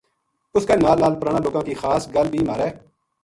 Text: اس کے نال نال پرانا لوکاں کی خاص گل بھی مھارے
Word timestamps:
اس 0.55 0.63
کے 0.67 0.75
نال 0.83 0.97
نال 1.03 1.13
پرانا 1.19 1.39
لوکاں 1.43 1.61
کی 1.67 1.73
خاص 1.81 2.01
گل 2.15 2.27
بھی 2.31 2.39
مھارے 2.47 2.69